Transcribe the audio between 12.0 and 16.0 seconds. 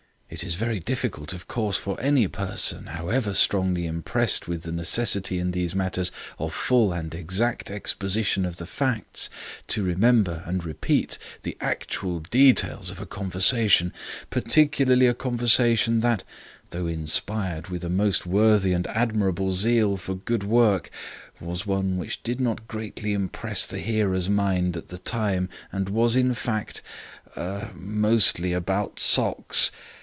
details of a conversation, particularly a conversation